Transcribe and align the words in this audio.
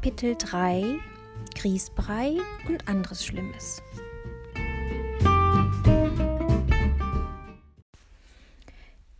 Kapitel 0.00 0.36
3 0.36 1.00
Grießbrei 1.56 2.36
und 2.68 2.86
anderes 2.86 3.24
Schlimmes. 3.26 3.82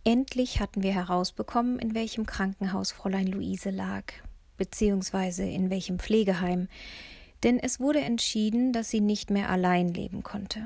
Endlich 0.05 0.61
hatten 0.61 0.81
wir 0.81 0.93
herausbekommen, 0.93 1.79
in 1.79 1.95
welchem 1.95 2.25
Krankenhaus 2.25 2.93
Fräulein 2.93 3.27
Luise 3.27 3.71
lag, 3.71 4.05
beziehungsweise 4.55 5.43
in 5.43 5.69
welchem 5.69 5.99
Pflegeheim, 5.99 6.69
denn 7.43 7.59
es 7.59 7.81
wurde 7.81 7.99
entschieden, 7.99 8.71
dass 8.71 8.89
sie 8.89 9.01
nicht 9.01 9.31
mehr 9.31 9.49
allein 9.49 9.89
leben 9.89 10.23
konnte. 10.23 10.65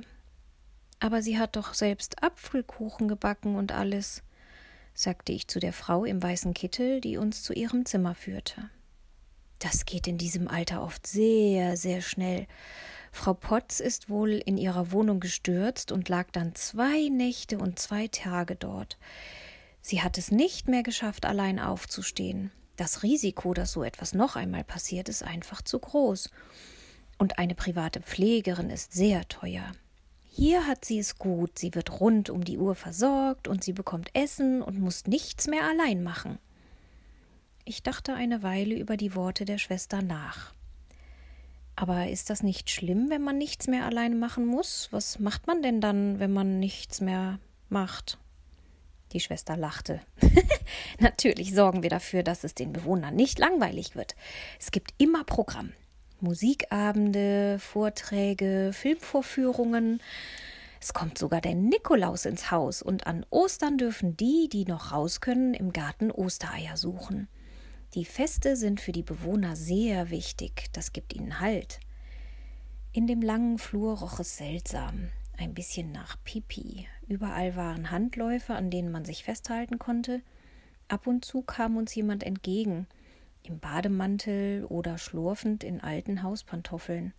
Aber 1.00 1.24
sie 1.24 1.40
hat 1.40 1.56
doch 1.56 1.74
selbst 1.74 2.22
Apfelkuchen 2.22 3.08
gebacken 3.08 3.56
und 3.56 3.72
alles, 3.72 4.22
sagte 4.94 5.32
ich 5.32 5.48
zu 5.48 5.60
der 5.60 5.74
Frau 5.74 6.06
im 6.06 6.22
weißen 6.22 6.54
Kittel, 6.54 7.02
die 7.02 7.18
uns 7.18 7.42
zu 7.42 7.54
ihrem 7.54 7.88
Zimmer 7.88 8.14
führte. 8.14 8.70
Das 9.64 9.86
geht 9.86 10.08
in 10.08 10.18
diesem 10.18 10.50
Alter 10.50 10.84
oft 10.84 11.08
sehr, 11.08 11.78
sehr 11.78 12.02
schnell. 12.02 12.48
Frau 13.14 13.34
Potz 13.34 13.80
ist 13.80 14.10
wohl 14.10 14.32
in 14.32 14.58
ihrer 14.58 14.92
Wohnung 14.92 15.22
gestürzt 15.22 15.94
und 15.94 16.10
lag 16.10 16.28
dann 16.34 16.54
zwei 16.54 17.08
Nächte 17.08 17.58
und 17.58 17.80
zwei 17.80 18.10
Tage 18.10 18.58
dort. 18.58 18.98
Sie 19.82 20.02
hat 20.02 20.18
es 20.18 20.32
nicht 20.32 20.68
mehr 20.68 20.84
geschafft, 20.84 21.26
allein 21.26 21.60
aufzustehen. 21.60 22.52
Das 22.76 23.04
Risiko, 23.04 23.54
dass 23.54 23.72
so 23.72 23.84
etwas 23.84 24.14
noch 24.14 24.36
einmal 24.36 24.66
passiert, 24.66 25.08
ist 25.08 25.24
einfach 25.24 25.62
zu 25.62 25.80
groß. 25.80 26.30
Und 27.18 27.40
eine 27.40 27.56
private 27.56 28.02
Pflegerin 28.02 28.70
ist 28.70 28.92
sehr 28.92 29.26
teuer. 29.30 29.72
Hier 30.26 30.68
hat 30.68 30.84
sie 30.84 31.00
es 31.00 31.18
gut, 31.18 31.58
sie 31.58 31.74
wird 31.74 32.02
rund 32.02 32.30
um 32.30 32.44
die 32.44 32.58
Uhr 32.58 32.76
versorgt 32.76 33.48
und 33.48 33.64
sie 33.64 33.72
bekommt 33.72 34.10
Essen 34.14 34.62
und 34.62 34.78
muss 34.78 35.08
nichts 35.08 35.48
mehr 35.48 35.64
allein 35.64 36.04
machen. 36.04 36.38
Ich 37.66 37.82
dachte 37.82 38.14
eine 38.14 38.44
Weile 38.44 38.76
über 38.76 38.98
die 38.98 39.16
Worte 39.16 39.46
der 39.46 39.58
Schwester 39.58 40.02
nach. 40.02 40.54
Aber 41.78 42.10
ist 42.10 42.30
das 42.30 42.44
nicht 42.44 42.70
schlimm, 42.70 43.10
wenn 43.10 43.22
man 43.22 43.38
nichts 43.38 43.68
mehr 43.68 43.86
allein 43.86 44.20
machen 44.20 44.46
muss? 44.46 44.90
Was 44.92 45.18
macht 45.20 45.48
man 45.48 45.62
denn 45.62 45.80
dann, 45.80 46.20
wenn 46.20 46.34
man 46.34 46.60
nichts 46.60 47.00
mehr 47.00 47.40
macht? 47.70 48.18
Die 49.14 49.22
Schwester 49.22 49.56
lachte. 49.56 50.02
Natürlich 51.00 51.54
sorgen 51.54 51.84
wir 51.84 51.90
dafür, 51.90 52.22
dass 52.22 52.44
es 52.44 52.54
den 52.54 52.74
Bewohnern 52.74 53.16
nicht 53.16 53.40
langweilig 53.40 53.96
wird. 53.96 54.16
Es 54.60 54.72
gibt 54.72 54.94
immer 54.98 55.24
Programm. 55.24 55.72
Musikabende, 56.20 57.60
Vorträge, 57.60 58.72
Filmvorführungen. 58.74 60.02
Es 60.82 60.94
kommt 60.94 61.18
sogar 61.18 61.40
der 61.40 61.56
Nikolaus 61.56 62.26
ins 62.26 62.52
Haus 62.52 62.82
und 62.82 63.08
an 63.08 63.26
Ostern 63.30 63.78
dürfen 63.78 64.18
die, 64.18 64.50
die 64.52 64.66
noch 64.66 64.92
raus 64.92 65.22
können, 65.22 65.54
im 65.54 65.72
Garten 65.72 66.12
Ostereier 66.12 66.76
suchen. 66.76 67.30
Die 67.96 68.06
Feste 68.06 68.56
sind 68.56 68.82
für 68.82 68.92
die 68.92 69.04
Bewohner 69.04 69.56
sehr 69.56 70.10
wichtig, 70.10 70.70
das 70.74 70.94
gibt 70.94 71.14
ihnen 71.14 71.40
Halt. 71.40 71.80
In 72.92 73.06
dem 73.06 73.22
langen 73.22 73.60
Flur 73.60 74.00
roch 74.00 74.20
es 74.20 74.36
seltsam, 74.36 75.10
ein 75.38 75.54
bisschen 75.54 75.92
nach 75.92 76.18
Pipi. 76.24 76.88
Überall 77.08 77.56
waren 77.56 77.92
Handläufe, 77.92 78.56
an 78.56 78.72
denen 78.72 78.92
man 78.92 79.06
sich 79.06 79.24
festhalten 79.24 79.78
konnte. 79.78 80.24
Ab 80.88 81.06
und 81.06 81.24
zu 81.24 81.44
kam 81.44 81.78
uns 81.78 81.94
jemand 81.94 82.24
entgegen, 82.24 82.88
im 83.44 83.60
Bademantel 83.60 84.66
oder 84.66 84.98
schlurfend 84.98 85.64
in 85.64 85.80
alten 85.80 86.24
Hauspantoffeln. 86.24 87.14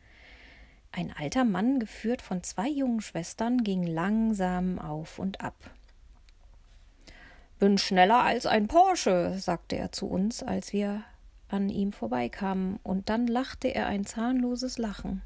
Ein 0.91 1.13
alter 1.17 1.45
Mann, 1.45 1.79
geführt 1.79 2.21
von 2.21 2.43
zwei 2.43 2.69
jungen 2.69 3.01
Schwestern, 3.01 3.63
ging 3.63 3.85
langsam 3.85 4.81
auf 4.81 5.21
und 5.21 5.41
ab. 5.41 5.55
Bin 7.59 7.79
schneller 7.79 8.23
als 8.23 8.47
ein 8.47 8.67
Porsche, 8.67 9.37
sagte 9.39 9.77
er 9.77 9.93
zu 9.93 10.07
uns, 10.07 10.43
als 10.43 10.73
wir 10.73 11.05
an 11.49 11.69
ihm 11.69 11.93
vorbeikamen, 11.93 12.79
und 12.83 13.09
dann 13.09 13.27
lachte 13.27 13.69
er 13.69 13.87
ein 13.87 14.05
zahnloses 14.05 14.77
Lachen. 14.79 15.23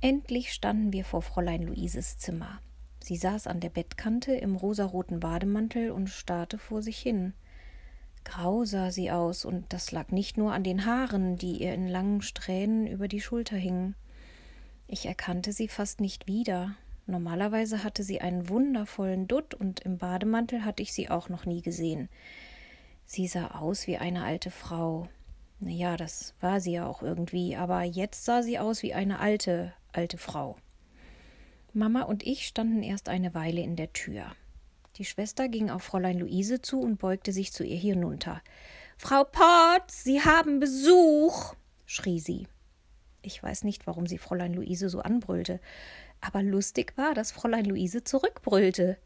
Endlich 0.00 0.52
standen 0.52 0.92
wir 0.92 1.04
vor 1.04 1.22
Fräulein 1.22 1.62
Luises 1.62 2.18
Zimmer. 2.18 2.60
Sie 3.02 3.16
saß 3.16 3.46
an 3.46 3.60
der 3.60 3.70
Bettkante 3.70 4.34
im 4.34 4.56
rosaroten 4.56 5.20
Bademantel 5.20 5.90
und 5.90 6.08
starrte 6.08 6.58
vor 6.58 6.82
sich 6.82 6.98
hin. 6.98 7.34
Grau 8.24 8.64
sah 8.64 8.90
sie 8.90 9.10
aus, 9.10 9.44
und 9.44 9.72
das 9.72 9.92
lag 9.92 10.10
nicht 10.10 10.36
nur 10.36 10.52
an 10.52 10.64
den 10.64 10.84
Haaren, 10.84 11.36
die 11.36 11.62
ihr 11.62 11.74
in 11.74 11.86
langen 11.86 12.22
Strähnen 12.22 12.86
über 12.86 13.08
die 13.08 13.20
Schulter 13.20 13.56
hingen. 13.56 13.94
Ich 14.88 15.06
erkannte 15.06 15.52
sie 15.52 15.68
fast 15.68 16.00
nicht 16.00 16.26
wieder. 16.26 16.74
Normalerweise 17.06 17.84
hatte 17.84 18.02
sie 18.02 18.20
einen 18.20 18.48
wundervollen 18.48 19.28
Dutt 19.28 19.54
und 19.54 19.80
im 19.80 19.98
Bademantel 19.98 20.64
hatte 20.64 20.82
ich 20.82 20.92
sie 20.92 21.08
auch 21.08 21.28
noch 21.28 21.46
nie 21.46 21.62
gesehen. 21.62 22.08
Sie 23.04 23.28
sah 23.28 23.52
aus 23.52 23.86
wie 23.86 23.96
eine 23.96 24.24
alte 24.24 24.50
Frau. 24.50 25.08
Na 25.60 25.70
ja, 25.70 25.96
das 25.96 26.34
war 26.40 26.60
sie 26.60 26.72
ja 26.72 26.86
auch 26.86 27.02
irgendwie, 27.02 27.56
aber 27.56 27.82
jetzt 27.82 28.24
sah 28.24 28.42
sie 28.42 28.58
aus 28.58 28.82
wie 28.82 28.92
eine 28.92 29.20
alte, 29.20 29.72
alte 29.92 30.18
Frau. 30.18 30.56
Mama 31.72 32.02
und 32.02 32.26
ich 32.26 32.46
standen 32.46 32.82
erst 32.82 33.08
eine 33.08 33.34
Weile 33.34 33.60
in 33.60 33.76
der 33.76 33.92
Tür. 33.92 34.32
Die 34.96 35.04
Schwester 35.04 35.48
ging 35.48 35.70
auf 35.70 35.82
Fräulein 35.82 36.18
Luise 36.18 36.60
zu 36.60 36.80
und 36.80 36.98
beugte 36.98 37.32
sich 37.32 37.52
zu 37.52 37.64
ihr 37.64 37.76
hinunter. 37.76 38.42
Frau 38.96 39.24
Potz, 39.24 40.02
Sie 40.02 40.22
haben 40.22 40.58
Besuch, 40.58 41.54
schrie 41.84 42.18
sie. 42.18 42.48
Ich 43.26 43.42
weiß 43.42 43.64
nicht, 43.64 43.86
warum 43.86 44.06
sie 44.06 44.18
Fräulein 44.18 44.54
Luise 44.54 44.88
so 44.88 45.00
anbrüllte 45.00 45.60
aber 46.20 46.42
lustig 46.42 46.96
war, 46.96 47.14
dass 47.14 47.32
Fräulein 47.32 47.64
Luise 47.64 48.04
zurückbrüllte. 48.04 48.98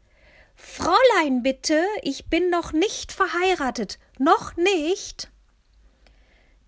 Fräulein, 0.55 1.43
bitte, 1.43 1.81
ich 2.01 2.25
bin 2.29 2.49
noch 2.49 2.73
nicht 2.73 3.11
verheiratet. 3.11 3.99
Noch 4.19 4.55
nicht. 4.57 5.31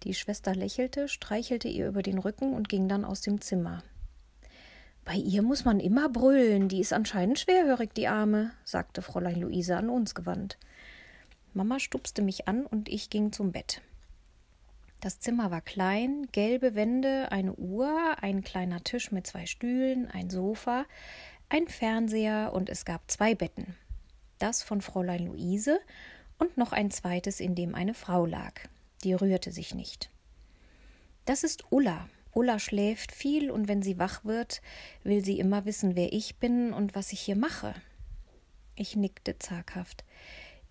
Die 0.04 0.14
Schwester 0.14 0.56
lächelte, 0.56 1.08
streichelte 1.08 1.68
ihr 1.68 1.88
über 1.88 2.02
den 2.02 2.18
Rücken 2.18 2.54
und 2.54 2.70
ging 2.70 2.88
dann 2.88 3.06
aus 3.06 3.22
dem 3.22 3.42
Zimmer. 3.42 3.84
Bei 5.06 5.16
ihr 5.16 5.42
muss 5.42 5.66
man 5.66 5.80
immer 5.80 6.08
brüllen, 6.08 6.70
die 6.70 6.80
ist 6.80 6.94
anscheinend 6.94 7.40
schwerhörig, 7.40 7.94
die 7.94 8.08
Arme, 8.08 8.52
sagte 8.64 9.02
Fräulein 9.02 9.42
Luise 9.42 9.76
an 9.76 9.90
uns 9.90 10.16
gewandt. 10.16 10.58
Mama 11.54 11.80
stupste 11.80 12.22
mich 12.22 12.48
an 12.48 12.66
und 12.66 12.90
ich 12.90 13.10
ging 13.10 13.32
zum 13.32 13.52
Bett. 13.52 13.82
Das 15.04 15.20
Zimmer 15.20 15.52
war 15.52 15.60
klein, 15.60 16.30
gelbe 16.32 16.76
Wände, 16.76 17.30
eine 17.30 17.54
Uhr, 17.56 18.16
ein 18.22 18.42
kleiner 18.42 18.86
Tisch 18.86 19.12
mit 19.12 19.28
zwei 19.28 19.46
Stühlen, 19.46 20.10
ein 20.10 20.30
Sofa, 20.30 20.86
ein 21.50 21.68
Fernseher 21.68 22.54
und 22.54 22.70
es 22.70 22.86
gab 22.86 23.12
zwei 23.12 23.36
Betten. 23.36 23.76
Das 24.40 24.64
von 24.64 24.80
Fräulein 24.80 25.26
Luise 25.26 25.82
und 26.40 26.56
noch 26.56 26.72
ein 26.72 26.90
zweites, 26.90 27.42
in 27.42 27.54
dem 27.54 27.76
eine 27.76 27.94
Frau 27.94 28.26
lag. 28.26 28.54
Die 29.04 29.14
rührte 29.14 29.52
sich 29.52 29.76
nicht. 29.76 30.10
Das 31.26 31.44
ist 31.44 31.66
Ulla. 31.70 32.08
Ulla 32.32 32.58
schläft 32.58 33.12
viel 33.12 33.52
und 33.52 33.68
wenn 33.68 33.82
sie 33.82 34.00
wach 34.00 34.24
wird, 34.24 34.62
will 35.04 35.22
sie 35.22 35.38
immer 35.38 35.66
wissen, 35.66 35.98
wer 35.98 36.14
ich 36.14 36.38
bin 36.38 36.72
und 36.72 36.96
was 36.96 37.12
ich 37.12 37.20
hier 37.20 37.36
mache. 37.36 37.76
Ich 38.78 38.96
nickte 38.96 39.38
zaghaft. 39.38 40.06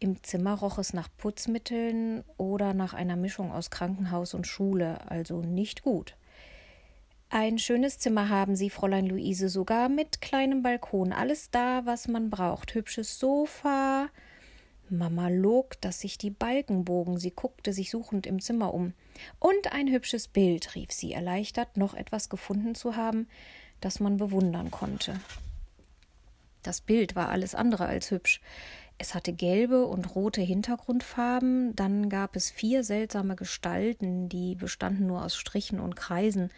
Im 0.02 0.20
Zimmer 0.24 0.54
roch 0.54 0.78
es 0.78 0.94
nach 0.94 1.08
Putzmitteln 1.16 2.24
oder 2.36 2.74
nach 2.74 2.92
einer 2.92 3.14
Mischung 3.14 3.52
aus 3.52 3.70
Krankenhaus 3.70 4.34
und 4.34 4.48
Schule, 4.48 4.98
also 5.08 5.42
nicht 5.42 5.82
gut. 5.82 6.16
Ein 7.30 7.56
schönes 7.58 8.00
Zimmer 8.00 8.28
haben 8.28 8.56
Sie, 8.56 8.68
Fräulein 8.68 9.06
Luise, 9.06 9.48
sogar 9.48 9.88
mit 9.88 10.20
kleinem 10.20 10.64
Balkon. 10.64 11.12
Alles 11.12 11.52
da, 11.52 11.86
was 11.86 12.08
man 12.08 12.30
braucht. 12.30 12.74
Hübsches 12.74 13.20
Sofa. 13.20 14.08
Mama 14.88 15.28
log, 15.28 15.80
dass 15.80 16.00
sich 16.00 16.18
die 16.18 16.30
Balken 16.30 16.84
bogen. 16.84 17.16
Sie 17.16 17.30
guckte 17.30 17.72
sich 17.72 17.88
suchend 17.88 18.26
im 18.26 18.40
Zimmer 18.40 18.74
um. 18.74 18.94
Und 19.38 19.72
ein 19.72 19.86
hübsches 19.86 20.26
Bild, 20.26 20.74
rief 20.74 20.90
sie, 20.90 21.12
erleichtert, 21.12 21.76
noch 21.76 21.94
etwas 21.94 22.28
gefunden 22.28 22.74
zu 22.74 22.96
haben, 22.96 23.28
das 23.80 24.00
man 24.00 24.16
bewundern 24.16 24.72
konnte. 24.72 25.20
Das 26.62 26.80
Bild 26.80 27.16
war 27.16 27.28
alles 27.28 27.54
andere 27.54 27.86
als 27.86 28.10
hübsch. 28.10 28.40
Es 28.98 29.14
hatte 29.14 29.32
gelbe 29.32 29.86
und 29.86 30.14
rote 30.14 30.40
Hintergrundfarben, 30.40 31.74
dann 31.74 32.08
gab 32.08 32.36
es 32.36 32.50
vier 32.50 32.84
seltsame 32.84 33.34
Gestalten, 33.36 34.28
die 34.28 34.54
bestanden 34.54 35.06
nur 35.06 35.24
aus 35.24 35.34
Strichen 35.34 35.80
und 35.80 35.96
Kreisen. 35.96 36.50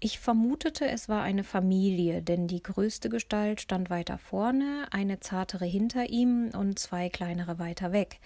Ich 0.00 0.18
vermutete, 0.18 0.86
es 0.86 1.08
war 1.08 1.22
eine 1.22 1.44
Familie, 1.44 2.22
denn 2.22 2.46
die 2.46 2.62
größte 2.62 3.08
Gestalt 3.08 3.60
stand 3.60 3.90
weiter 3.90 4.18
vorne, 4.18 4.86
eine 4.90 5.20
zartere 5.20 5.64
hinter 5.64 6.10
ihm 6.10 6.50
und 6.56 6.78
zwei 6.78 7.08
kleinere 7.08 7.58
weiter 7.58 7.92
weg. 7.92 8.18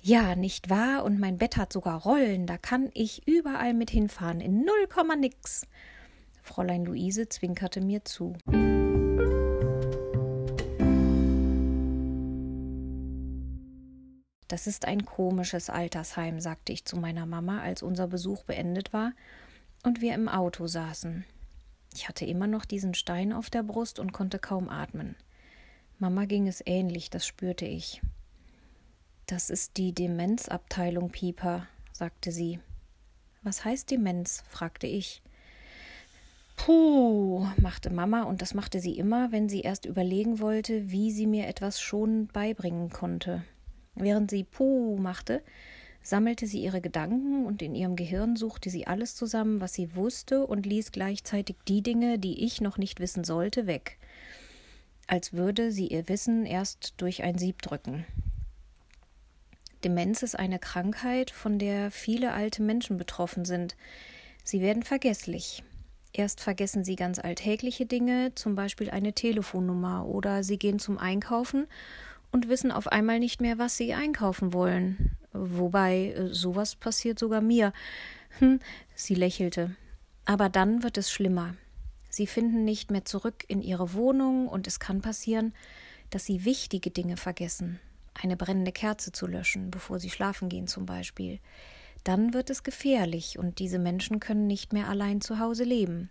Ja, 0.00 0.36
nicht 0.36 0.70
wahr? 0.70 1.04
Und 1.04 1.18
mein 1.18 1.38
Bett 1.38 1.56
hat 1.56 1.72
sogar 1.72 2.02
Rollen, 2.02 2.46
da 2.46 2.58
kann 2.58 2.90
ich 2.94 3.26
überall 3.26 3.74
mit 3.74 3.90
hinfahren, 3.90 4.40
in 4.40 4.60
null 4.60 4.86
Komma 4.88 5.16
nix. 5.16 5.66
Fräulein 6.42 6.84
Luise 6.84 7.28
zwinkerte 7.28 7.80
mir 7.80 8.04
zu. 8.04 8.36
Das 14.56 14.66
ist 14.66 14.86
ein 14.86 15.04
komisches 15.04 15.68
Altersheim, 15.68 16.40
sagte 16.40 16.72
ich 16.72 16.86
zu 16.86 16.96
meiner 16.96 17.26
Mama, 17.26 17.60
als 17.60 17.82
unser 17.82 18.06
Besuch 18.06 18.42
beendet 18.44 18.94
war 18.94 19.12
und 19.82 20.00
wir 20.00 20.14
im 20.14 20.30
Auto 20.30 20.66
saßen. 20.66 21.26
Ich 21.92 22.08
hatte 22.08 22.24
immer 22.24 22.46
noch 22.46 22.64
diesen 22.64 22.94
Stein 22.94 23.34
auf 23.34 23.50
der 23.50 23.62
Brust 23.62 23.98
und 23.98 24.14
konnte 24.14 24.38
kaum 24.38 24.70
atmen. 24.70 25.14
Mama 25.98 26.24
ging 26.24 26.48
es 26.48 26.62
ähnlich, 26.64 27.10
das 27.10 27.26
spürte 27.26 27.66
ich. 27.66 28.00
Das 29.26 29.50
ist 29.50 29.76
die 29.76 29.92
Demenzabteilung, 29.92 31.10
Pieper, 31.10 31.66
sagte 31.92 32.32
sie. 32.32 32.58
Was 33.42 33.62
heißt 33.62 33.90
Demenz? 33.90 34.42
fragte 34.48 34.86
ich. 34.86 35.20
Puh, 36.56 37.46
machte 37.58 37.90
Mama, 37.90 38.22
und 38.22 38.40
das 38.40 38.54
machte 38.54 38.80
sie 38.80 38.96
immer, 38.96 39.32
wenn 39.32 39.50
sie 39.50 39.60
erst 39.60 39.84
überlegen 39.84 40.40
wollte, 40.40 40.90
wie 40.90 41.12
sie 41.12 41.26
mir 41.26 41.46
etwas 41.46 41.78
schonend 41.78 42.32
beibringen 42.32 42.88
konnte. 42.88 43.44
Während 43.96 44.30
sie 44.30 44.44
Puh 44.44 44.98
machte, 44.98 45.42
sammelte 46.02 46.46
sie 46.46 46.62
ihre 46.62 46.80
Gedanken 46.80 47.46
und 47.46 47.62
in 47.62 47.74
ihrem 47.74 47.96
Gehirn 47.96 48.36
suchte 48.36 48.70
sie 48.70 48.86
alles 48.86 49.16
zusammen, 49.16 49.60
was 49.60 49.72
sie 49.74 49.96
wusste, 49.96 50.46
und 50.46 50.66
ließ 50.66 50.92
gleichzeitig 50.92 51.56
die 51.66 51.82
Dinge, 51.82 52.18
die 52.18 52.44
ich 52.44 52.60
noch 52.60 52.78
nicht 52.78 53.00
wissen 53.00 53.24
sollte, 53.24 53.66
weg, 53.66 53.98
als 55.06 55.32
würde 55.32 55.72
sie 55.72 55.88
ihr 55.88 56.08
Wissen 56.08 56.46
erst 56.46 56.94
durch 56.98 57.22
ein 57.24 57.38
Sieb 57.38 57.62
drücken. 57.62 58.04
Demenz 59.82 60.22
ist 60.22 60.38
eine 60.38 60.58
Krankheit, 60.58 61.30
von 61.30 61.58
der 61.58 61.90
viele 61.90 62.32
alte 62.32 62.62
Menschen 62.62 62.98
betroffen 62.98 63.44
sind. 63.44 63.76
Sie 64.44 64.60
werden 64.60 64.82
vergesslich. 64.82 65.62
Erst 66.12 66.40
vergessen 66.40 66.84
sie 66.84 66.96
ganz 66.96 67.18
alltägliche 67.18 67.84
Dinge, 67.84 68.32
zum 68.34 68.54
Beispiel 68.54 68.90
eine 68.90 69.12
Telefonnummer, 69.12 70.06
oder 70.06 70.42
sie 70.44 70.58
gehen 70.58 70.78
zum 70.78 70.98
Einkaufen 70.98 71.66
und 72.32 72.48
wissen 72.48 72.72
auf 72.72 72.88
einmal 72.88 73.18
nicht 73.18 73.40
mehr, 73.40 73.58
was 73.58 73.76
sie 73.76 73.94
einkaufen 73.94 74.52
wollen. 74.52 75.16
Wobei 75.32 76.12
äh, 76.12 76.34
sowas 76.34 76.76
passiert 76.76 77.18
sogar 77.18 77.40
mir. 77.40 77.72
Hm, 78.38 78.60
sie 78.94 79.14
lächelte. 79.14 79.76
Aber 80.24 80.48
dann 80.48 80.82
wird 80.82 80.98
es 80.98 81.10
schlimmer. 81.10 81.54
Sie 82.10 82.26
finden 82.26 82.64
nicht 82.64 82.90
mehr 82.90 83.04
zurück 83.04 83.44
in 83.48 83.62
ihre 83.62 83.92
Wohnung 83.92 84.48
und 84.48 84.66
es 84.66 84.80
kann 84.80 85.02
passieren, 85.02 85.54
dass 86.10 86.24
sie 86.24 86.44
wichtige 86.44 86.90
Dinge 86.90 87.16
vergessen. 87.16 87.78
Eine 88.14 88.36
brennende 88.36 88.72
Kerze 88.72 89.12
zu 89.12 89.26
löschen, 89.26 89.70
bevor 89.70 89.98
sie 89.98 90.10
schlafen 90.10 90.48
gehen 90.48 90.66
zum 90.66 90.86
Beispiel. 90.86 91.40
Dann 92.04 92.32
wird 92.32 92.50
es 92.50 92.62
gefährlich 92.62 93.38
und 93.38 93.58
diese 93.58 93.78
Menschen 93.78 94.20
können 94.20 94.46
nicht 94.46 94.72
mehr 94.72 94.88
allein 94.88 95.20
zu 95.20 95.38
Hause 95.38 95.64
leben. 95.64 96.08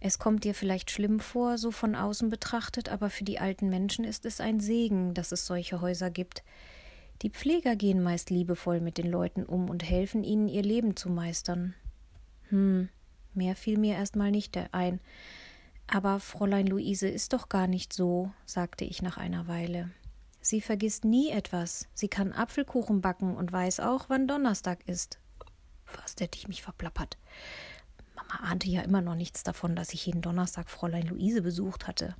Es 0.00 0.18
kommt 0.18 0.44
dir 0.44 0.54
vielleicht 0.54 0.90
schlimm 0.90 1.20
vor, 1.20 1.58
so 1.58 1.70
von 1.70 1.94
außen 1.94 2.28
betrachtet, 2.28 2.88
aber 2.88 3.10
für 3.10 3.24
die 3.24 3.38
alten 3.38 3.68
Menschen 3.68 4.04
ist 4.04 4.26
es 4.26 4.40
ein 4.40 4.60
Segen, 4.60 5.14
dass 5.14 5.32
es 5.32 5.46
solche 5.46 5.80
Häuser 5.80 6.10
gibt. 6.10 6.42
Die 7.22 7.30
Pfleger 7.30 7.76
gehen 7.76 8.02
meist 8.02 8.28
liebevoll 8.30 8.80
mit 8.80 8.98
den 8.98 9.10
Leuten 9.10 9.44
um 9.44 9.70
und 9.70 9.82
helfen 9.82 10.22
ihnen, 10.22 10.48
ihr 10.48 10.62
Leben 10.62 10.96
zu 10.96 11.08
meistern. 11.08 11.74
Hm, 12.50 12.90
mehr 13.32 13.56
fiel 13.56 13.78
mir 13.78 13.94
erstmal 13.94 14.30
nicht 14.30 14.58
ein. 14.72 15.00
Aber 15.86 16.20
Fräulein 16.20 16.66
Luise 16.66 17.08
ist 17.08 17.32
doch 17.32 17.48
gar 17.48 17.66
nicht 17.66 17.92
so, 17.92 18.32
sagte 18.44 18.84
ich 18.84 19.02
nach 19.02 19.16
einer 19.16 19.48
Weile. 19.48 19.90
Sie 20.40 20.60
vergisst 20.60 21.04
nie 21.04 21.30
etwas. 21.30 21.88
Sie 21.94 22.08
kann 22.08 22.32
Apfelkuchen 22.32 23.00
backen 23.00 23.34
und 23.36 23.52
weiß 23.52 23.80
auch, 23.80 24.08
wann 24.08 24.28
Donnerstag 24.28 24.86
ist. 24.86 25.18
Fast 25.84 26.20
hätte 26.20 26.38
ich 26.38 26.48
mich 26.48 26.62
verplappert. 26.62 27.16
Mama 28.28 28.50
ahnte 28.50 28.68
ja 28.68 28.82
immer 28.82 29.02
noch 29.02 29.14
nichts 29.14 29.42
davon, 29.42 29.76
dass 29.76 29.92
ich 29.92 30.06
jeden 30.06 30.22
Donnerstag 30.22 30.68
Fräulein 30.68 31.06
Luise 31.06 31.42
besucht 31.42 31.86
hatte. 31.86 32.14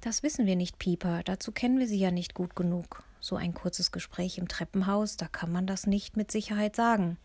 Das 0.00 0.22
wissen 0.22 0.46
wir 0.46 0.56
nicht, 0.56 0.78
Pieper. 0.78 1.22
Dazu 1.22 1.50
kennen 1.50 1.78
wir 1.78 1.88
sie 1.88 1.98
ja 1.98 2.10
nicht 2.10 2.34
gut 2.34 2.54
genug. 2.54 3.02
So 3.20 3.36
ein 3.36 3.54
kurzes 3.54 3.90
Gespräch 3.90 4.38
im 4.38 4.48
Treppenhaus, 4.48 5.16
da 5.16 5.26
kann 5.28 5.50
man 5.50 5.66
das 5.66 5.86
nicht 5.86 6.16
mit 6.16 6.30
Sicherheit 6.30 6.76
sagen. 6.76 7.16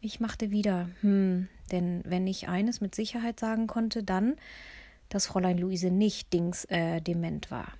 Ich 0.00 0.18
machte 0.18 0.50
wieder, 0.50 0.88
hm, 1.00 1.48
denn 1.70 2.02
wenn 2.06 2.26
ich 2.26 2.48
eines 2.48 2.80
mit 2.80 2.94
Sicherheit 2.94 3.38
sagen 3.38 3.66
konnte, 3.66 4.02
dann, 4.02 4.36
dass 5.08 5.26
Fräulein 5.26 5.58
Luise 5.58 5.90
nicht 5.90 6.32
dings 6.32 6.64
äh, 6.66 7.00
dement 7.00 7.50
war. 7.50 7.72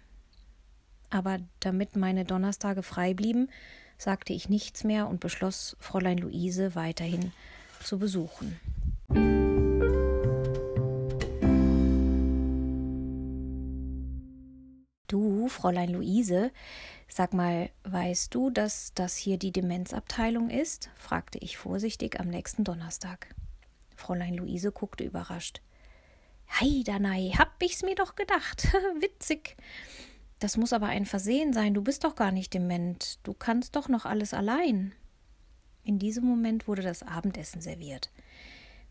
Aber 1.11 1.39
damit 1.61 1.97
meine 1.97 2.25
Donnerstage 2.25 2.83
frei 2.83 3.15
blieben, 3.15 3.49
sagte 3.97 4.33
ich 4.33 4.49
nichts 4.49 4.85
mehr 4.85 5.09
und 5.09 5.21
beschloss, 5.21 5.77
Fräulein 5.81 6.19
Luise 6.19 6.75
weiterhin 6.75 7.33
zu 7.83 7.99
besuchen. 7.99 8.59
Fräulein 15.55 15.91
Luise, 15.91 16.51
sag 17.09 17.33
mal, 17.33 17.71
weißt 17.85 18.35
du, 18.35 18.51
dass 18.51 18.93
das 18.95 19.17
hier 19.17 19.39
die 19.39 19.53
Demenzabteilung 19.53 20.51
ist? 20.51 20.91
fragte 20.97 21.39
ich 21.39 21.57
vorsichtig 21.57 22.19
am 22.19 22.29
nächsten 22.29 22.65
Donnerstag. 22.65 23.35
Fräulein 23.95 24.35
Luise 24.35 24.73
guckte 24.73 25.05
überrascht. 25.05 25.63
Hei, 26.49 26.83
Danei, 26.85 27.33
hab 27.39 27.55
ich's 27.63 27.83
mir 27.83 27.95
doch 27.95 28.17
gedacht. 28.17 28.65
Witzig. 29.01 29.57
Das 30.41 30.57
muss 30.57 30.73
aber 30.73 30.89
ein 30.89 31.07
Versehen 31.07 31.53
sein. 31.53 31.73
Du 31.73 31.83
bist 31.83 32.05
doch 32.05 32.17
gar 32.17 32.33
nicht 32.33 32.53
dement. 32.53 33.21
Du 33.23 33.33
kannst 33.33 33.77
doch 33.77 33.89
noch 33.89 34.05
alles 34.05 34.35
allein. 34.35 34.93
In 35.85 35.99
diesem 35.99 36.25
Moment 36.25 36.67
wurde 36.67 36.83
das 36.83 37.03
Abendessen 37.03 37.61
serviert. 37.61 38.11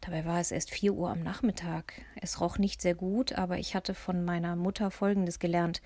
Dabei 0.06 0.26
war 0.26 0.42
es 0.42 0.52
erst 0.52 0.70
vier 0.70 0.94
Uhr 0.94 1.10
am 1.10 1.24
Nachmittag. 1.24 1.94
Es 2.20 2.42
roch 2.42 2.58
nicht 2.58 2.82
sehr 2.82 2.94
gut, 2.94 3.34
aber 3.34 3.58
ich 3.58 3.74
hatte 3.74 3.94
von 3.94 4.26
meiner 4.26 4.58
Mutter 4.58 4.92
Folgendes 4.92 5.40
gelernt. 5.40 5.82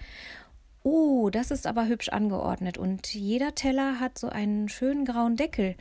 Oh, 0.89 1.29
das 1.29 1.51
ist 1.51 1.67
aber 1.67 1.87
hübsch 1.87 2.07
angeordnet 2.07 2.77
und 2.77 3.13
jeder 3.13 3.53
Teller 3.53 3.99
hat 3.99 4.17
so 4.17 4.29
einen 4.29 4.69
schönen 4.69 5.03
grauen 5.03 5.35
Deckel. 5.35 5.75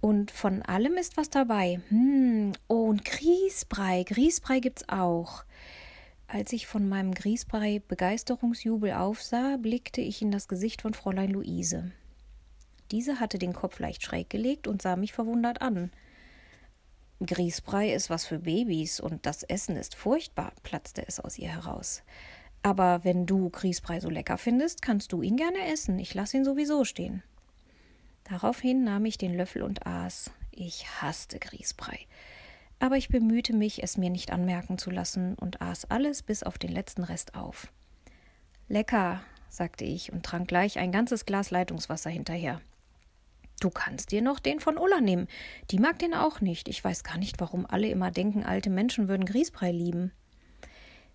Und 0.00 0.30
von 0.30 0.62
allem 0.62 0.94
ist 0.94 1.18
was 1.18 1.28
dabei. 1.28 1.82
Hm, 1.90 2.52
oh, 2.66 2.86
und 2.86 3.04
Grießbrei. 3.04 4.02
Grießbrei 4.04 4.60
gibt's 4.60 4.88
auch. 4.88 5.44
Als 6.26 6.54
ich 6.54 6.66
von 6.66 6.88
meinem 6.88 7.12
Grießbrei 7.12 7.82
Begeisterungsjubel 7.86 8.92
aufsah, 8.92 9.58
blickte 9.58 10.00
ich 10.00 10.22
in 10.22 10.30
das 10.30 10.48
Gesicht 10.48 10.80
von 10.80 10.94
Fräulein 10.94 11.32
Luise. 11.32 11.92
Diese 12.92 13.20
hatte 13.20 13.38
den 13.38 13.52
Kopf 13.52 13.78
leicht 13.78 14.02
schräg 14.02 14.30
gelegt 14.30 14.66
und 14.66 14.80
sah 14.80 14.96
mich 14.96 15.12
verwundert 15.12 15.60
an. 15.60 15.90
Grießbrei 17.26 17.92
ist 17.92 18.08
was 18.08 18.24
für 18.24 18.38
Babys 18.38 19.00
und 19.00 19.26
das 19.26 19.42
Essen 19.42 19.76
ist 19.76 19.96
furchtbar, 19.96 20.54
platzte 20.62 21.06
es 21.06 21.20
aus 21.20 21.36
ihr 21.36 21.50
heraus. 21.50 22.02
Aber 22.62 23.04
wenn 23.04 23.26
du 23.26 23.48
Grießbrei 23.48 24.00
so 24.00 24.10
lecker 24.10 24.36
findest, 24.36 24.82
kannst 24.82 25.12
du 25.12 25.22
ihn 25.22 25.36
gerne 25.36 25.72
essen. 25.72 25.98
Ich 25.98 26.14
lasse 26.14 26.36
ihn 26.36 26.44
sowieso 26.44 26.84
stehen. 26.84 27.22
Daraufhin 28.24 28.84
nahm 28.84 29.06
ich 29.06 29.18
den 29.18 29.34
Löffel 29.34 29.62
und 29.62 29.86
aß. 29.86 30.30
Ich 30.52 30.86
hasste 31.00 31.38
Grießbrei. 31.38 32.06
Aber 32.78 32.96
ich 32.96 33.08
bemühte 33.08 33.54
mich, 33.54 33.82
es 33.82 33.96
mir 33.96 34.10
nicht 34.10 34.32
anmerken 34.32 34.78
zu 34.78 34.90
lassen 34.90 35.34
und 35.34 35.60
aß 35.60 35.90
alles 35.90 36.22
bis 36.22 36.42
auf 36.42 36.58
den 36.58 36.72
letzten 36.72 37.04
Rest 37.04 37.34
auf. 37.34 37.72
Lecker, 38.68 39.22
sagte 39.48 39.84
ich 39.84 40.12
und 40.12 40.24
trank 40.24 40.48
gleich 40.48 40.78
ein 40.78 40.92
ganzes 40.92 41.26
Glas 41.26 41.50
Leitungswasser 41.50 42.10
hinterher. 42.10 42.60
Du 43.60 43.68
kannst 43.68 44.12
dir 44.12 44.22
noch 44.22 44.38
den 44.38 44.60
von 44.60 44.78
Ulla 44.78 45.00
nehmen. 45.00 45.28
Die 45.70 45.78
mag 45.78 45.98
den 45.98 46.14
auch 46.14 46.40
nicht. 46.40 46.68
Ich 46.68 46.82
weiß 46.82 47.04
gar 47.04 47.18
nicht, 47.18 47.40
warum 47.40 47.66
alle 47.66 47.88
immer 47.88 48.10
denken, 48.10 48.44
alte 48.44 48.70
Menschen 48.70 49.08
würden 49.08 49.26
Grießbrei 49.26 49.70
lieben. 49.72 50.12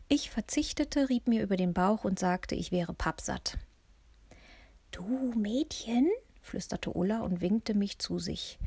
Ich 0.07 0.29
verzichtete, 0.29 1.09
rieb 1.09 1.27
mir 1.27 1.41
über 1.41 1.57
den 1.57 1.73
Bauch 1.73 2.03
und 2.03 2.19
sagte, 2.19 2.53
ich 2.53 2.71
wäre 2.71 2.93
pappsatt. 2.93 3.57
Du 4.91 5.33
Mädchen, 5.35 6.09
flüsterte 6.41 6.91
Ulla 6.91 7.21
und 7.21 7.41
winkte 7.41 7.73
mich 7.73 7.97
zu 7.97 8.19
sich. 8.19 8.59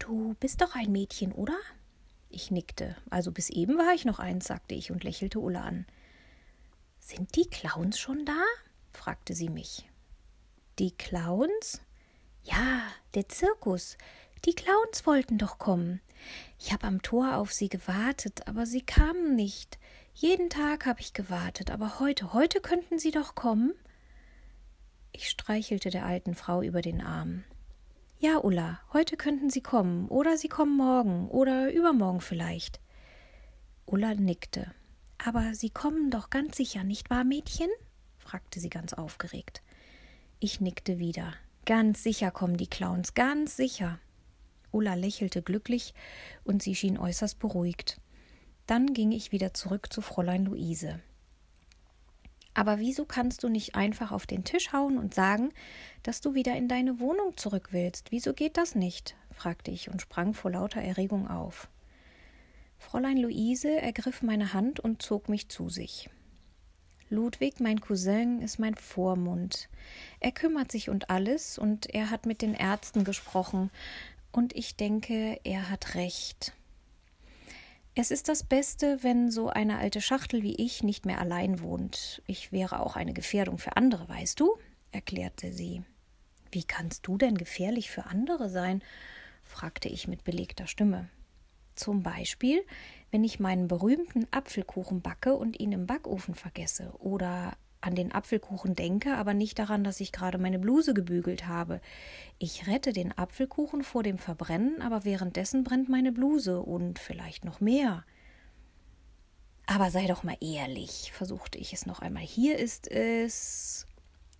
Du 0.00 0.34
bist 0.40 0.60
doch 0.60 0.74
ein 0.74 0.90
Mädchen, 0.90 1.32
oder? 1.32 1.56
Ich 2.28 2.50
nickte. 2.50 2.96
Also 3.08 3.30
bis 3.30 3.50
eben 3.50 3.78
war 3.78 3.94
ich 3.94 4.04
noch 4.04 4.18
eins, 4.18 4.46
sagte 4.46 4.74
ich 4.74 4.90
und 4.90 5.04
lächelte 5.04 5.38
Ulla 5.38 5.62
an. 5.62 5.86
Sind 6.98 7.36
die 7.36 7.48
Clowns 7.48 7.98
schon 7.98 8.24
da? 8.24 8.42
fragte 8.92 9.34
sie 9.34 9.48
mich. 9.48 9.88
Die 10.80 10.90
Clowns? 10.90 11.80
Ja, 12.42 12.82
der 13.14 13.28
Zirkus. 13.28 13.96
Die 14.44 14.54
Clowns 14.54 15.06
wollten 15.06 15.38
doch 15.38 15.58
kommen. 15.58 16.00
Ich 16.58 16.72
habe 16.72 16.86
am 16.86 17.00
Tor 17.00 17.36
auf 17.36 17.52
sie 17.52 17.68
gewartet, 17.68 18.48
aber 18.48 18.66
sie 18.66 18.82
kamen 18.82 19.36
nicht. 19.36 19.78
Jeden 20.16 20.48
Tag 20.48 20.86
habe 20.86 21.00
ich 21.00 21.12
gewartet, 21.12 21.72
aber 21.72 21.98
heute, 21.98 22.32
heute 22.32 22.60
könnten 22.60 23.00
sie 23.00 23.10
doch 23.10 23.34
kommen. 23.34 23.74
Ich 25.10 25.28
streichelte 25.28 25.90
der 25.90 26.06
alten 26.06 26.36
Frau 26.36 26.62
über 26.62 26.82
den 26.82 27.00
Arm. 27.00 27.42
Ja, 28.20 28.38
Ulla, 28.38 28.78
heute 28.92 29.16
könnten 29.16 29.50
sie 29.50 29.60
kommen, 29.60 30.08
oder 30.08 30.36
sie 30.36 30.46
kommen 30.48 30.76
morgen, 30.76 31.28
oder 31.28 31.72
übermorgen 31.72 32.20
vielleicht. 32.20 32.78
Ulla 33.86 34.14
nickte. 34.14 34.72
Aber 35.18 35.52
sie 35.54 35.70
kommen 35.70 36.12
doch 36.12 36.30
ganz 36.30 36.56
sicher, 36.56 36.84
nicht 36.84 37.10
wahr, 37.10 37.24
Mädchen? 37.24 37.68
fragte 38.16 38.60
sie 38.60 38.70
ganz 38.70 38.92
aufgeregt. 38.92 39.62
Ich 40.38 40.60
nickte 40.60 41.00
wieder. 41.00 41.34
Ganz 41.66 42.04
sicher 42.04 42.30
kommen 42.30 42.56
die 42.56 42.68
Clowns, 42.68 43.14
ganz 43.14 43.56
sicher. 43.56 43.98
Ulla 44.70 44.94
lächelte 44.94 45.42
glücklich 45.42 45.92
und 46.44 46.62
sie 46.62 46.76
schien 46.76 46.98
äußerst 46.98 47.40
beruhigt. 47.40 48.00
Dann 48.66 48.94
ging 48.94 49.12
ich 49.12 49.32
wieder 49.32 49.52
zurück 49.54 49.92
zu 49.92 50.00
Fräulein 50.00 50.46
Luise. 50.46 51.00
Aber 52.54 52.78
wieso 52.78 53.04
kannst 53.04 53.42
du 53.42 53.48
nicht 53.48 53.74
einfach 53.74 54.12
auf 54.12 54.26
den 54.26 54.44
Tisch 54.44 54.72
hauen 54.72 54.96
und 54.96 55.12
sagen, 55.12 55.50
dass 56.04 56.20
du 56.20 56.34
wieder 56.34 56.56
in 56.56 56.68
deine 56.68 57.00
Wohnung 57.00 57.36
zurück 57.36 57.68
willst? 57.72 58.12
Wieso 58.12 58.32
geht 58.32 58.56
das 58.56 58.74
nicht? 58.74 59.16
fragte 59.32 59.72
ich 59.72 59.90
und 59.90 60.00
sprang 60.00 60.34
vor 60.34 60.52
lauter 60.52 60.80
Erregung 60.80 61.28
auf. 61.28 61.68
Fräulein 62.78 63.16
Luise 63.16 63.70
ergriff 63.80 64.22
meine 64.22 64.52
Hand 64.52 64.78
und 64.78 65.02
zog 65.02 65.28
mich 65.28 65.48
zu 65.48 65.68
sich. 65.68 66.08
Ludwig, 67.10 67.60
mein 67.60 67.80
Cousin, 67.80 68.40
ist 68.40 68.58
mein 68.58 68.74
Vormund. 68.74 69.68
Er 70.20 70.32
kümmert 70.32 70.72
sich 70.72 70.88
um 70.88 70.98
alles 71.08 71.58
und 71.58 71.92
er 71.92 72.10
hat 72.10 72.24
mit 72.24 72.40
den 72.40 72.54
Ärzten 72.54 73.04
gesprochen. 73.04 73.70
Und 74.32 74.54
ich 74.54 74.76
denke, 74.76 75.38
er 75.44 75.70
hat 75.70 75.94
recht. 75.96 76.54
Es 77.96 78.10
ist 78.10 78.28
das 78.28 78.42
Beste, 78.42 78.98
wenn 79.02 79.30
so 79.30 79.50
eine 79.50 79.78
alte 79.78 80.00
Schachtel 80.00 80.42
wie 80.42 80.56
ich 80.56 80.82
nicht 80.82 81.06
mehr 81.06 81.20
allein 81.20 81.60
wohnt. 81.60 82.22
Ich 82.26 82.50
wäre 82.50 82.80
auch 82.80 82.96
eine 82.96 83.12
Gefährdung 83.12 83.58
für 83.58 83.76
andere, 83.76 84.08
weißt 84.08 84.40
du? 84.40 84.56
erklärte 84.90 85.52
sie. 85.52 85.82
Wie 86.50 86.64
kannst 86.64 87.06
du 87.06 87.18
denn 87.18 87.38
gefährlich 87.38 87.90
für 87.90 88.06
andere 88.06 88.48
sein? 88.48 88.82
fragte 89.44 89.88
ich 89.88 90.08
mit 90.08 90.24
belegter 90.24 90.66
Stimme. 90.66 91.08
Zum 91.76 92.02
Beispiel, 92.02 92.64
wenn 93.12 93.22
ich 93.22 93.38
meinen 93.38 93.68
berühmten 93.68 94.26
Apfelkuchen 94.32 95.00
backe 95.00 95.34
und 95.34 95.60
ihn 95.60 95.70
im 95.70 95.86
Backofen 95.86 96.34
vergesse, 96.34 96.92
oder 96.98 97.56
an 97.84 97.94
den 97.94 98.12
Apfelkuchen 98.12 98.74
denke, 98.74 99.14
aber 99.16 99.34
nicht 99.34 99.58
daran, 99.58 99.84
dass 99.84 100.00
ich 100.00 100.10
gerade 100.10 100.38
meine 100.38 100.58
Bluse 100.58 100.94
gebügelt 100.94 101.46
habe. 101.46 101.80
Ich 102.38 102.66
rette 102.66 102.92
den 102.92 103.16
Apfelkuchen 103.16 103.84
vor 103.84 104.02
dem 104.02 104.16
Verbrennen, 104.16 104.80
aber 104.80 105.04
währenddessen 105.04 105.64
brennt 105.64 105.88
meine 105.88 106.10
Bluse 106.10 106.60
und 106.60 106.98
vielleicht 106.98 107.44
noch 107.44 107.60
mehr. 107.60 108.04
Aber 109.66 109.90
sei 109.90 110.06
doch 110.06 110.22
mal 110.24 110.36
ehrlich, 110.40 111.12
versuchte 111.12 111.58
ich 111.58 111.72
es 111.72 111.86
noch 111.86 112.00
einmal. 112.00 112.22
Hier 112.22 112.58
ist 112.58 112.90
es. 112.90 113.86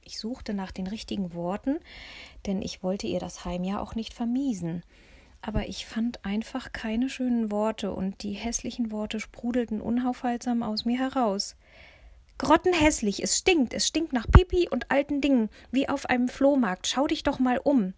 Ich 0.02 0.18
suchte 0.18 0.52
nach 0.52 0.70
den 0.70 0.86
richtigen 0.86 1.34
Worten, 1.34 1.78
denn 2.46 2.60
ich 2.60 2.82
wollte 2.82 3.06
ihr 3.06 3.20
das 3.20 3.44
Heim 3.44 3.64
ja 3.64 3.80
auch 3.80 3.94
nicht 3.94 4.12
vermiesen. 4.12 4.82
Aber 5.40 5.68
ich 5.68 5.84
fand 5.84 6.24
einfach 6.24 6.72
keine 6.72 7.10
schönen 7.10 7.50
Worte 7.50 7.92
und 7.92 8.22
die 8.22 8.32
hässlichen 8.32 8.90
Worte 8.90 9.20
sprudelten 9.20 9.80
unaufhaltsam 9.82 10.62
aus 10.62 10.86
mir 10.86 10.98
heraus. 10.98 11.56
Grottenhässlich, 12.44 13.22
es 13.22 13.38
stinkt, 13.38 13.72
es 13.72 13.86
stinkt 13.86 14.12
nach 14.12 14.26
Pipi 14.30 14.68
und 14.68 14.90
alten 14.90 15.22
Dingen, 15.22 15.48
wie 15.70 15.88
auf 15.88 16.04
einem 16.04 16.28
Flohmarkt. 16.28 16.86
Schau 16.86 17.06
dich 17.06 17.22
doch 17.22 17.38
mal 17.38 17.56
um. 17.56 17.94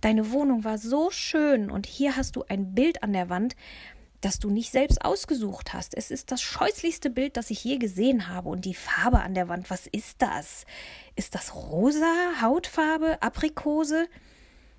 Deine 0.00 0.32
Wohnung 0.32 0.64
war 0.64 0.78
so 0.78 1.10
schön 1.10 1.70
und 1.70 1.84
hier 1.84 2.16
hast 2.16 2.36
du 2.36 2.44
ein 2.48 2.74
Bild 2.74 3.02
an 3.02 3.12
der 3.12 3.28
Wand, 3.28 3.54
das 4.22 4.38
du 4.38 4.48
nicht 4.48 4.72
selbst 4.72 5.04
ausgesucht 5.04 5.74
hast. 5.74 5.94
Es 5.94 6.10
ist 6.10 6.32
das 6.32 6.40
scheußlichste 6.40 7.10
Bild, 7.10 7.36
das 7.36 7.50
ich 7.50 7.62
je 7.64 7.76
gesehen 7.76 8.28
habe. 8.28 8.48
Und 8.48 8.64
die 8.64 8.72
Farbe 8.72 9.20
an 9.20 9.34
der 9.34 9.48
Wand, 9.48 9.68
was 9.68 9.86
ist 9.86 10.22
das? 10.22 10.64
Ist 11.14 11.34
das 11.34 11.54
rosa, 11.54 12.40
Hautfarbe, 12.40 13.20
Aprikose? 13.20 14.06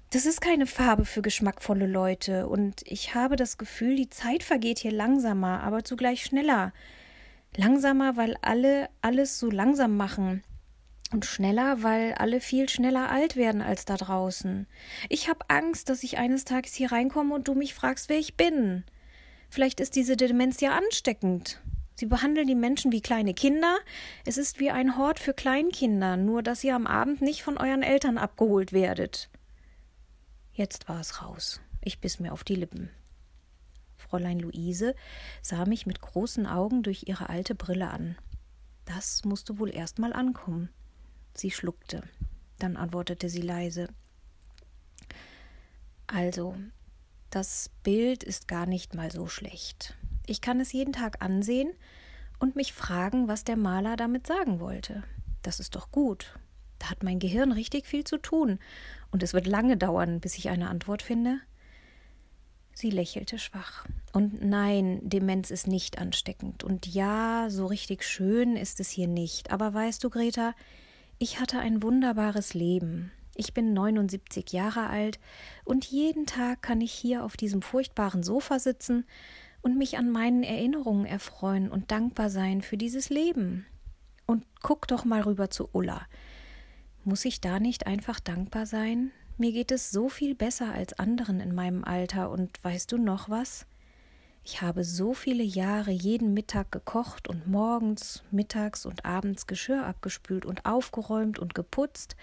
Das 0.09 0.25
ist 0.25 0.41
keine 0.41 0.65
Farbe 0.65 1.05
für 1.05 1.21
geschmackvolle 1.21 1.85
Leute. 1.85 2.47
Und 2.47 2.81
ich 2.85 3.13
habe 3.13 3.35
das 3.35 3.59
Gefühl, 3.59 3.95
die 3.95 4.09
Zeit 4.09 4.41
vergeht 4.41 4.79
hier 4.79 4.91
langsamer, 4.91 5.61
aber 5.61 5.83
zugleich 5.83 6.23
schneller. 6.23 6.73
Langsamer, 7.55 8.17
weil 8.17 8.37
alle 8.41 8.89
alles 9.01 9.39
so 9.39 9.49
langsam 9.49 9.97
machen. 9.97 10.43
Und 11.11 11.25
schneller, 11.25 11.83
weil 11.83 12.13
alle 12.13 12.41
viel 12.41 12.69
schneller 12.69 13.11
alt 13.11 13.35
werden 13.35 13.61
als 13.61 13.85
da 13.85 13.97
draußen. 13.97 14.65
Ich 15.09 15.29
habe 15.29 15.47
Angst, 15.47 15.89
dass 15.89 16.01
ich 16.01 16.17
eines 16.17 16.43
Tages 16.43 16.73
hier 16.73 16.91
reinkomme 16.91 17.35
und 17.35 17.47
du 17.47 17.53
mich 17.53 17.75
fragst, 17.75 18.09
wer 18.09 18.17
ich 18.17 18.35
bin. 18.35 18.83
Vielleicht 19.49 19.79
ist 19.79 19.95
diese 19.95 20.17
Demenz 20.17 20.59
ja 20.61 20.75
ansteckend. 20.75 21.61
Sie 21.93 22.07
behandeln 22.07 22.47
die 22.47 22.55
Menschen 22.55 22.91
wie 22.91 23.01
kleine 23.01 23.35
Kinder. 23.35 23.77
Es 24.25 24.37
ist 24.37 24.59
wie 24.59 24.71
ein 24.71 24.97
Hort 24.97 25.19
für 25.19 25.35
Kleinkinder, 25.35 26.17
nur 26.17 26.41
dass 26.41 26.63
ihr 26.63 26.75
am 26.75 26.87
Abend 26.87 27.21
nicht 27.21 27.43
von 27.43 27.57
euren 27.57 27.83
Eltern 27.83 28.17
abgeholt 28.17 28.73
werdet. 28.73 29.29
Jetzt 30.53 30.89
war 30.89 30.99
es 30.99 31.21
raus. 31.21 31.61
Ich 31.81 31.99
biss 31.99 32.19
mir 32.19 32.33
auf 32.33 32.43
die 32.43 32.55
Lippen. 32.55 32.89
Fräulein 34.13 34.37
Luise 34.37 34.93
sah 35.41 35.65
mich 35.65 35.87
mit 35.87 35.99
großen 35.99 36.45
Augen 36.45 36.83
durch 36.83 37.05
ihre 37.07 37.29
alte 37.29 37.55
Brille 37.55 37.89
an. 37.89 38.15
Das 38.85 39.25
musste 39.25 39.57
wohl 39.57 39.73
erst 39.73 39.97
mal 39.97 40.13
ankommen. 40.13 40.69
Sie 41.33 41.49
schluckte. 41.49 42.03
Dann 42.59 42.77
antwortete 42.77 43.27
sie 43.27 43.41
leise. 43.41 43.87
Also, 46.05 46.55
das 47.31 47.71
Bild 47.81 48.23
ist 48.23 48.47
gar 48.47 48.67
nicht 48.67 48.93
mal 48.93 49.09
so 49.09 49.25
schlecht. 49.25 49.95
Ich 50.27 50.41
kann 50.41 50.59
es 50.59 50.73
jeden 50.73 50.93
Tag 50.93 51.23
ansehen 51.23 51.73
und 52.37 52.55
mich 52.55 52.71
fragen, 52.71 53.27
was 53.27 53.43
der 53.43 53.57
Maler 53.57 53.95
damit 53.95 54.27
sagen 54.27 54.59
wollte. 54.59 55.03
Das 55.41 55.59
ist 55.59 55.73
doch 55.75 55.89
gut. 55.89 56.37
Da 56.77 56.91
hat 56.91 57.01
mein 57.01 57.17
Gehirn 57.17 57.51
richtig 57.51 57.87
viel 57.87 58.03
zu 58.03 58.19
tun, 58.19 58.59
und 59.09 59.23
es 59.23 59.33
wird 59.33 59.47
lange 59.47 59.75
dauern, 59.75 60.19
bis 60.19 60.37
ich 60.37 60.49
eine 60.49 60.69
Antwort 60.69 61.01
finde. 61.01 61.39
Sie 62.73 62.89
lächelte 62.89 63.37
schwach. 63.37 63.85
Und 64.11 64.43
nein, 64.43 64.99
Demenz 65.03 65.51
ist 65.51 65.67
nicht 65.67 65.99
ansteckend. 65.99 66.63
Und 66.63 66.87
ja, 66.87 67.47
so 67.49 67.67
richtig 67.67 68.03
schön 68.03 68.55
ist 68.55 68.79
es 68.79 68.89
hier 68.89 69.07
nicht. 69.07 69.51
Aber 69.51 69.73
weißt 69.73 70.03
du, 70.03 70.09
Greta, 70.09 70.53
ich 71.19 71.39
hatte 71.39 71.59
ein 71.59 71.83
wunderbares 71.83 72.53
Leben. 72.53 73.11
Ich 73.35 73.53
bin 73.53 73.73
79 73.73 74.51
Jahre 74.51 74.89
alt 74.89 75.19
und 75.65 75.85
jeden 75.85 76.25
Tag 76.25 76.61
kann 76.61 76.81
ich 76.81 76.91
hier 76.91 77.23
auf 77.23 77.35
diesem 77.35 77.63
furchtbaren 77.63 78.21
Sofa 78.21 78.59
sitzen 78.59 79.05
und 79.61 79.77
mich 79.77 79.97
an 79.97 80.11
meinen 80.11 80.43
Erinnerungen 80.43 81.05
erfreuen 81.05 81.71
und 81.71 81.89
dankbar 81.89 82.29
sein 82.29 82.61
für 82.61 82.77
dieses 82.77 83.09
Leben. 83.09 83.65
Und 84.27 84.45
guck 84.61 84.87
doch 84.87 85.03
mal 85.03 85.21
rüber 85.21 85.49
zu 85.49 85.69
Ulla. 85.71 86.05
Muss 87.05 87.25
ich 87.25 87.41
da 87.41 87.59
nicht 87.59 87.87
einfach 87.87 88.19
dankbar 88.19 88.65
sein? 88.65 89.11
Mir 89.43 89.51
geht 89.51 89.71
es 89.73 89.91
so 89.91 90.07
viel 90.07 90.35
besser 90.35 90.73
als 90.73 90.93
anderen 90.93 91.41
in 91.41 91.53
meinem 91.53 91.83
Alter 91.83 92.31
und 92.31 92.63
weißt 92.63 92.89
du 92.93 92.97
noch 92.97 93.29
was? 93.29 93.65
Ich 94.45 94.61
habe 94.61 94.85
so 94.85 95.13
viele 95.13 95.43
Jahre 95.43 95.91
jeden 95.91 96.33
Mittag 96.33 96.71
gekocht 96.71 97.27
und 97.27 97.45
morgens, 97.45 98.23
mittags 98.31 98.85
und 98.85 99.03
abends 99.03 99.45
Geschirr 99.45 99.85
abgespült 99.85 100.45
und 100.45 100.65
aufgeräumt 100.65 101.39
und 101.39 101.55
geputzt, 101.55 102.15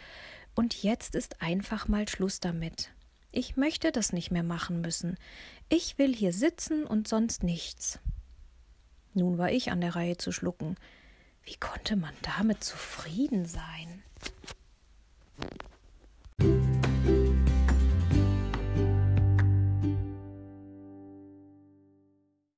und 0.55 0.83
jetzt 0.83 1.15
ist 1.15 1.43
einfach 1.43 1.89
mal 1.89 2.09
Schluss 2.09 2.41
damit. 2.41 2.91
Ich 3.33 3.55
möchte 3.55 3.93
das 3.93 4.15
nicht 4.15 4.31
mehr 4.31 4.43
machen 4.43 4.81
müssen. 4.81 5.19
Ich 5.69 5.99
will 5.99 6.17
hier 6.17 6.33
sitzen 6.33 6.87
und 6.87 7.07
sonst 7.07 7.43
nichts. 7.43 7.99
Nun 9.13 9.37
war 9.37 9.53
ich 9.53 9.71
an 9.71 9.83
der 9.83 9.95
Reihe 9.95 10.17
zu 10.17 10.33
schlucken. 10.33 10.77
Wie 11.43 11.57
konnte 11.57 11.97
man 11.97 12.15
damit 12.23 12.65
zufrieden 12.65 13.45
sein? 13.45 14.03